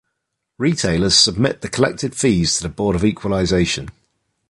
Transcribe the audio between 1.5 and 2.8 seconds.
the collected fees to the